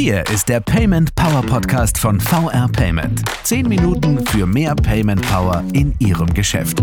[0.00, 3.20] Hier ist der Payment Power Podcast von VR Payment.
[3.42, 6.80] Zehn Minuten für mehr Payment Power in Ihrem Geschäft.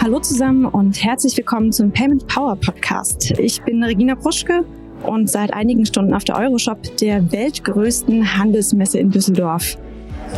[0.00, 3.32] Hallo zusammen und herzlich willkommen zum Payment Power Podcast.
[3.40, 4.64] Ich bin Regina Bruschke
[5.02, 9.76] und seit einigen Stunden auf der Euroshop, der weltgrößten Handelsmesse in Düsseldorf.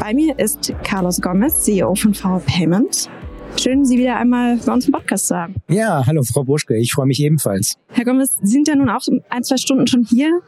[0.00, 3.10] Bei mir ist Carlos Gomez, CEO von VR Payment.
[3.56, 5.54] Schön, Sie wieder einmal bei uns im Podcast zu haben.
[5.68, 7.76] Ja, hallo Frau Buschke, ich freue mich ebenfalls.
[7.88, 10.40] Herr Gomez, Sie sind ja nun auch ein, zwei Stunden schon hier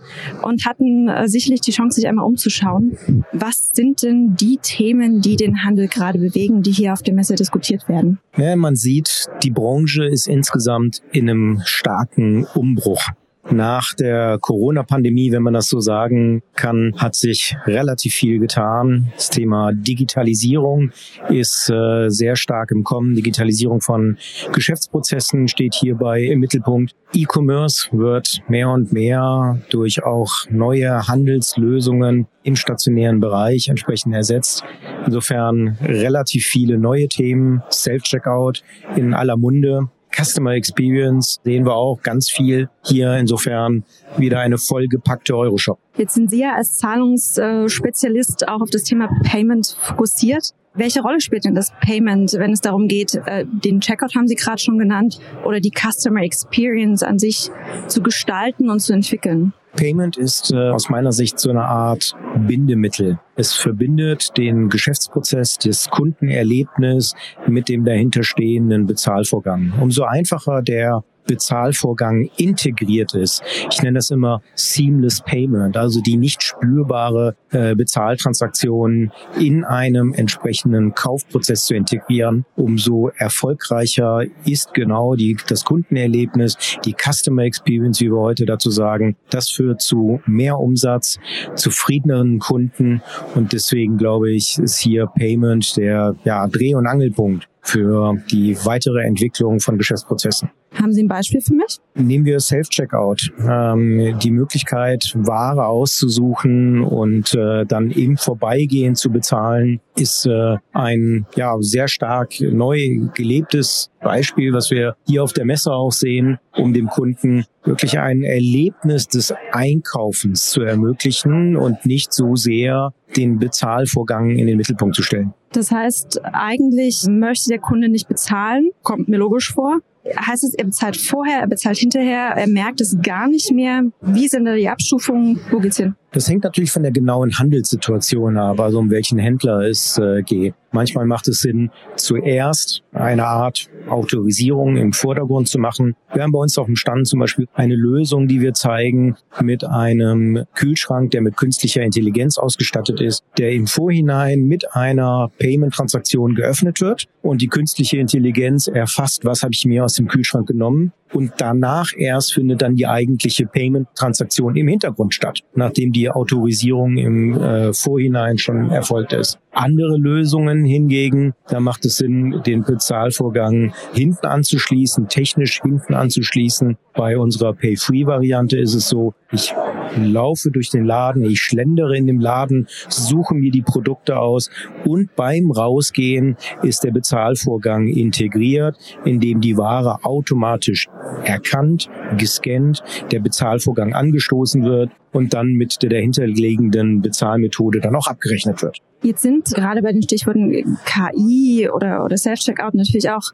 [0.42, 2.96] und hatten äh, sicherlich die Chance, sich einmal umzuschauen.
[3.32, 7.34] Was sind denn die Themen, die den Handel gerade bewegen, die hier auf der Messe
[7.34, 8.18] diskutiert werden?
[8.36, 13.02] Ja, man sieht, die Branche ist insgesamt in einem starken Umbruch.
[13.50, 19.10] Nach der Corona-Pandemie, wenn man das so sagen kann, hat sich relativ viel getan.
[19.14, 20.90] Das Thema Digitalisierung
[21.30, 23.14] ist äh, sehr stark im Kommen.
[23.14, 24.18] Digitalisierung von
[24.52, 26.94] Geschäftsprozessen steht hierbei im Mittelpunkt.
[27.14, 34.62] E-Commerce wird mehr und mehr durch auch neue Handelslösungen im stationären Bereich entsprechend ersetzt.
[35.06, 37.62] Insofern relativ viele neue Themen.
[37.70, 38.62] Self-Checkout
[38.94, 39.88] in aller Munde.
[40.14, 43.14] Customer Experience sehen wir auch ganz viel hier.
[43.14, 43.84] Insofern
[44.16, 45.78] wieder eine vollgepackte Euroshop.
[45.96, 50.52] Jetzt sind Sie ja als Zahlungsspezialist auch auf das Thema Payment fokussiert.
[50.74, 54.36] Welche Rolle spielt denn das Payment, wenn es darum geht, äh, den Checkout haben Sie
[54.36, 57.50] gerade schon genannt, oder die Customer Experience an sich
[57.88, 59.52] zu gestalten und zu entwickeln?
[59.74, 62.14] Payment ist äh, aus meiner Sicht so eine Art
[62.46, 63.18] Bindemittel.
[63.36, 67.14] Es verbindet den Geschäftsprozess, das Kundenerlebnis
[67.46, 69.72] mit dem dahinterstehenden Bezahlvorgang.
[69.80, 73.42] Umso einfacher der Bezahlvorgang integriert ist.
[73.70, 80.94] Ich nenne das immer Seamless Payment, also die nicht spürbare äh, Bezahltransaktion in einem entsprechenden
[80.94, 82.44] Kaufprozess zu integrieren.
[82.56, 89.16] Umso erfolgreicher ist genau die, das Kundenerlebnis, die Customer Experience, wie wir heute dazu sagen.
[89.30, 91.18] Das führt zu mehr Umsatz,
[91.54, 93.02] zufriedeneren Kunden
[93.34, 99.02] und deswegen glaube ich, ist hier Payment der ja, Dreh- und Angelpunkt für die weitere
[99.02, 100.50] Entwicklung von Geschäftsprozessen.
[100.74, 101.78] Haben Sie ein Beispiel für mich?
[101.94, 103.32] Nehmen wir Self-Checkout.
[103.40, 111.26] Ähm, die Möglichkeit, Ware auszusuchen und äh, dann im Vorbeigehen zu bezahlen, ist äh, ein
[111.34, 116.72] ja sehr stark neu gelebtes Beispiel, was wir hier auf der Messe auch sehen, um
[116.72, 124.30] dem Kunden wirklich ein Erlebnis des Einkaufens zu ermöglichen und nicht so sehr den Bezahlvorgang
[124.30, 125.34] in den Mittelpunkt zu stellen.
[125.52, 129.78] Das heißt, eigentlich möchte der Kunde nicht bezahlen, kommt mir logisch vor.
[130.16, 133.84] Heißt es, er bezahlt vorher, er bezahlt hinterher, er merkt es gar nicht mehr.
[134.00, 135.40] Wie sind da die Abstufungen?
[135.50, 135.94] Wo geht's hin?
[136.10, 140.54] Das hängt natürlich von der genauen Handelssituation ab, also um welchen Händler es äh, geht.
[140.72, 145.96] Manchmal macht es Sinn, zuerst eine Art Autorisierung im Vordergrund zu machen.
[146.12, 149.64] Wir haben bei uns auf dem Stand zum Beispiel eine Lösung, die wir zeigen mit
[149.64, 156.80] einem Kühlschrank, der mit künstlicher Intelligenz ausgestattet ist, der im Vorhinein mit einer Payment-Transaktion geöffnet
[156.80, 161.32] wird und die künstliche Intelligenz erfasst, was habe ich mir aus dem Kühlschrank genommen und
[161.38, 167.72] danach erst findet dann die eigentliche Payment-Transaktion im Hintergrund statt, nachdem die Autorisierung im äh,
[167.72, 169.38] Vorhinein schon erfolgt ist.
[169.52, 176.76] Andere Lösungen hingegen, da macht es Sinn, den Bezahlvorgang hinten anzuschließen, technisch hinten anzuschließen.
[176.94, 179.52] Bei unserer Pay-Free-Variante ist es so, ich
[179.96, 184.50] laufe durch den Laden, ich schlendere in dem Laden, suche mir die Produkte aus
[184.84, 190.88] und beim Rausgehen ist der Bezahlvorgang integriert, indem die Ware automatisch
[191.24, 198.62] erkannt, gescannt, der Bezahlvorgang angestoßen wird und dann mit der dahinterliegenden Bezahlmethode dann auch abgerechnet
[198.62, 198.78] wird.
[199.02, 203.32] Jetzt sind gerade bei den Stichworten KI oder, oder Self-Checkout natürlich auch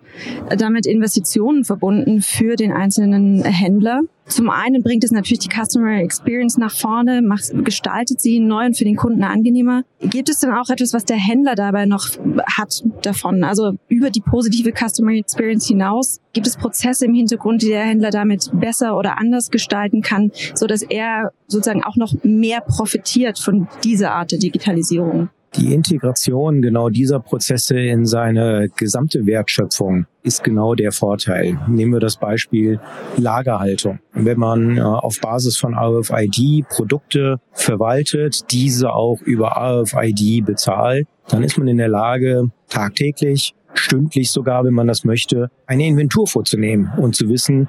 [0.58, 4.02] damit Investitionen verbunden für den einzelnen Händler.
[4.26, 8.76] Zum einen bringt es natürlich die Customer Experience nach vorne, macht, gestaltet sie neu und
[8.76, 9.84] für den Kunden angenehmer.
[10.00, 12.08] Gibt es denn auch etwas, was der Händler dabei noch
[12.56, 13.44] hat davon?
[13.44, 18.10] Also über die positive Customer Experience hinaus gibt es Prozesse im Hintergrund, die der Händler
[18.10, 23.68] damit besser oder anders gestalten kann, so dass er sozusagen auch noch mehr profitiert von
[23.84, 25.28] dieser Art der Digitalisierung?
[25.56, 31.58] Die Integration genau dieser Prozesse in seine gesamte Wertschöpfung ist genau der Vorteil.
[31.68, 32.80] Nehmen wir das Beispiel
[33.16, 34.00] Lagerhaltung.
[34.12, 41.44] Wenn man äh, auf Basis von RFID Produkte verwaltet, diese auch über RFID bezahlt, dann
[41.44, 46.92] ist man in der Lage, tagtäglich stündlich sogar, wenn man das möchte, eine Inventur vorzunehmen
[46.96, 47.68] und zu wissen,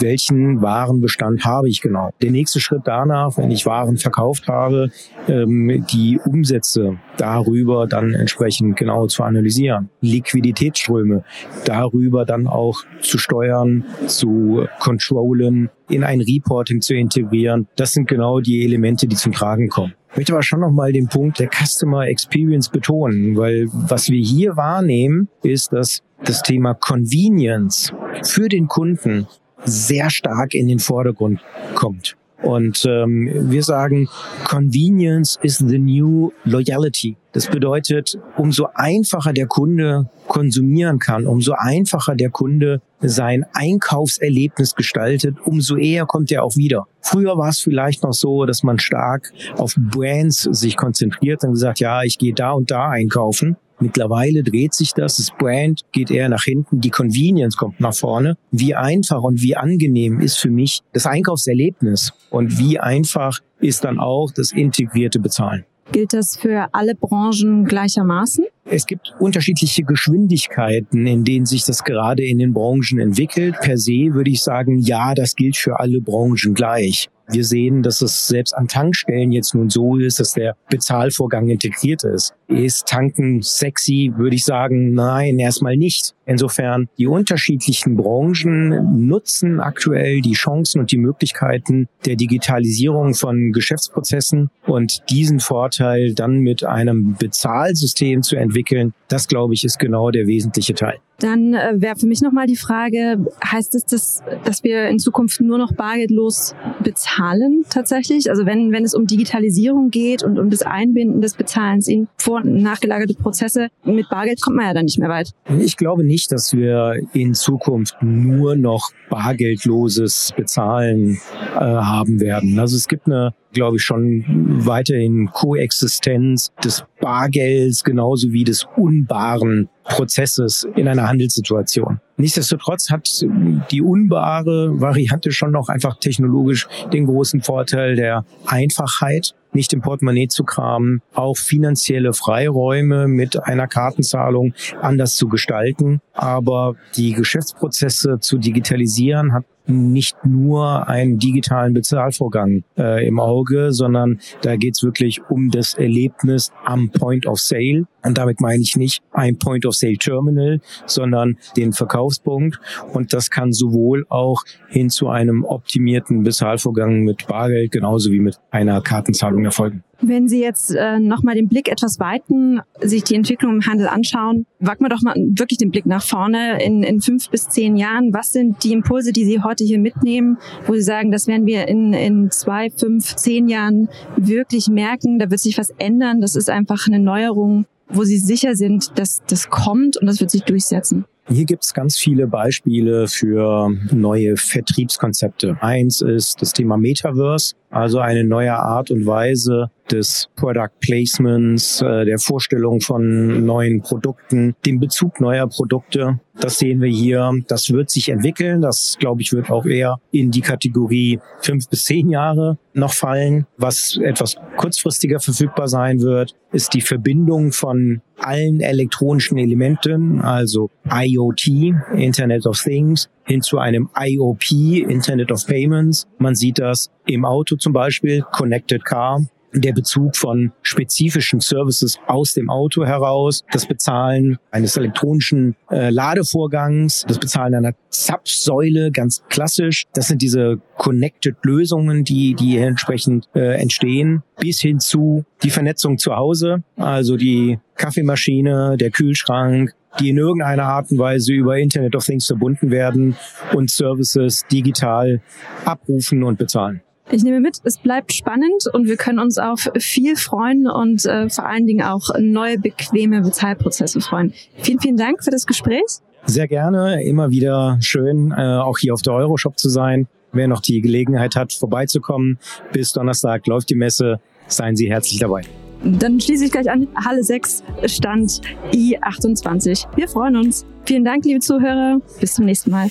[0.00, 2.10] welchen Warenbestand habe ich genau.
[2.20, 4.90] Der nächste Schritt danach, wenn ich Waren verkauft habe,
[5.28, 9.90] ähm, die Umsätze darüber dann entsprechend genau zu analysieren.
[10.00, 11.24] Liquiditätsströme
[11.64, 17.68] darüber dann auch zu steuern, zu controllen, in ein Reporting zu integrieren.
[17.76, 19.94] Das sind genau die Elemente, die zum Tragen kommen.
[20.12, 24.56] Ich möchte aber schon nochmal den Punkt der Customer Experience betonen, weil was wir hier
[24.58, 29.26] wahrnehmen, ist, dass das Thema Convenience für den Kunden
[29.64, 31.40] sehr stark in den Vordergrund
[31.74, 32.16] kommt.
[32.42, 34.08] Und ähm, wir sagen,
[34.44, 37.16] Convenience is the new loyalty.
[37.32, 45.36] Das bedeutet, umso einfacher der Kunde konsumieren kann, umso einfacher der Kunde sein Einkaufserlebnis gestaltet,
[45.44, 46.86] umso eher kommt er auch wieder.
[47.00, 51.80] Früher war es vielleicht noch so, dass man stark auf Brands sich konzentriert und gesagt,
[51.80, 53.56] ja, ich gehe da und da einkaufen.
[53.80, 58.36] Mittlerweile dreht sich das, das Brand geht eher nach hinten, die Convenience kommt nach vorne.
[58.52, 63.98] Wie einfach und wie angenehm ist für mich das Einkaufserlebnis und wie einfach ist dann
[63.98, 65.64] auch das integrierte Bezahlen.
[65.92, 68.46] Gilt das für alle Branchen gleichermaßen?
[68.64, 73.56] Es gibt unterschiedliche Geschwindigkeiten, in denen sich das gerade in den Branchen entwickelt.
[73.60, 77.10] Per se würde ich sagen, ja, das gilt für alle Branchen gleich.
[77.28, 82.04] Wir sehen, dass es selbst an Tankstellen jetzt nun so ist, dass der Bezahlvorgang integriert
[82.04, 82.34] ist.
[82.48, 86.14] Ist Tanken sexy, würde ich sagen, nein, erstmal nicht.
[86.24, 94.50] Insofern, die unterschiedlichen Branchen nutzen aktuell die Chancen und die Möglichkeiten der Digitalisierung von Geschäftsprozessen
[94.66, 100.26] und diesen Vorteil dann mit einem Bezahlsystem zu entwickeln, das glaube ich ist genau der
[100.26, 100.98] wesentliche Teil.
[101.22, 105.40] Dann äh, wäre für mich nochmal die Frage, heißt es, dass, dass wir in Zukunft
[105.40, 108.28] nur noch bargeldlos bezahlen tatsächlich?
[108.28, 112.42] Also wenn, wenn es um Digitalisierung geht und um das Einbinden des Bezahlens in vor-
[112.42, 115.30] und nachgelagerte Prozesse, mit Bargeld kommt man ja dann nicht mehr weit.
[115.60, 121.18] Ich glaube nicht, dass wir in Zukunft nur noch bargeldloses Bezahlen
[121.54, 122.58] äh, haben werden.
[122.58, 124.24] Also es gibt eine glaube ich, schon
[124.66, 132.00] weiterhin Koexistenz des Bargelds genauso wie des unbaren Prozesses in einer Handelssituation.
[132.22, 133.26] Nichtsdestotrotz hat
[133.72, 140.28] die unbare Variante schon noch einfach technologisch den großen Vorteil der Einfachheit, nicht im Portemonnaie
[140.28, 146.00] zu kramen, auch finanzielle Freiräume mit einer Kartenzahlung anders zu gestalten.
[146.12, 154.20] Aber die Geschäftsprozesse zu digitalisieren hat nicht nur einen digitalen Bezahlvorgang äh, im Auge, sondern
[154.42, 157.86] da geht's wirklich um das Erlebnis am Point of Sale.
[158.04, 162.58] Und damit meine ich nicht ein Point of Sale Terminal, sondern den Verkaufspunkt.
[162.92, 168.38] Und das kann sowohl auch hin zu einem optimierten Bezahlvorgang mit Bargeld genauso wie mit
[168.50, 169.84] einer Kartenzahlung erfolgen.
[170.04, 174.46] Wenn Sie jetzt äh, nochmal den Blick etwas weiten, sich die Entwicklung im Handel anschauen,
[174.58, 178.12] wagen wir doch mal wirklich den Blick nach vorne in, in fünf bis zehn Jahren.
[178.12, 181.68] Was sind die Impulse, die Sie heute hier mitnehmen, wo Sie sagen, das werden wir
[181.68, 186.50] in, in zwei, fünf, zehn Jahren wirklich merken, da wird sich was ändern, das ist
[186.50, 191.04] einfach eine Neuerung, wo Sie sicher sind, dass das kommt und das wird sich durchsetzen?
[191.28, 195.56] Hier gibt es ganz viele Beispiele für neue Vertriebskonzepte.
[195.60, 202.04] Eins ist das Thema Metaverse, also eine neue Art und Weise des Product Placements, äh,
[202.04, 206.20] der Vorstellung von neuen Produkten, dem Bezug neuer Produkte.
[206.40, 207.30] Das sehen wir hier.
[207.48, 208.62] Das wird sich entwickeln.
[208.62, 213.46] Das, glaube ich, wird auch eher in die Kategorie fünf bis zehn Jahre noch fallen.
[213.58, 221.48] Was etwas kurzfristiger verfügbar sein wird, ist die Verbindung von allen elektronischen Elementen, also IoT,
[221.94, 226.06] Internet of Things, hin zu einem IOP, Internet of Payments.
[226.18, 229.20] Man sieht das im Auto zum Beispiel, Connected Car
[229.54, 237.04] der Bezug von spezifischen Services aus dem Auto heraus, das Bezahlen eines elektronischen äh, Ladevorgangs,
[237.06, 239.86] das Bezahlen einer Zapfsäule, ganz klassisch.
[239.94, 246.16] Das sind diese Connected-Lösungen, die, die entsprechend äh, entstehen, bis hin zu die Vernetzung zu
[246.16, 252.04] Hause, also die Kaffeemaschine, der Kühlschrank, die in irgendeiner Art und Weise über Internet of
[252.04, 253.16] Things verbunden werden
[253.54, 255.20] und Services digital
[255.64, 256.80] abrufen und bezahlen.
[257.12, 261.28] Ich nehme mit, es bleibt spannend und wir können uns auf viel freuen und äh,
[261.28, 264.32] vor allen Dingen auch neue bequeme Bezahlprozesse freuen.
[264.62, 265.82] Vielen, vielen Dank für das Gespräch.
[266.24, 270.08] Sehr gerne, immer wieder schön, äh, auch hier auf der Euroshop zu sein.
[270.32, 272.38] Wer noch die Gelegenheit hat, vorbeizukommen,
[272.72, 275.42] bis Donnerstag läuft die Messe, seien Sie herzlich dabei.
[275.84, 276.88] Dann schließe ich gleich an.
[277.04, 278.40] Halle 6, Stand
[278.72, 279.86] I28.
[279.96, 280.64] Wir freuen uns.
[280.86, 282.00] Vielen Dank, liebe Zuhörer.
[282.20, 282.88] Bis zum nächsten Mal.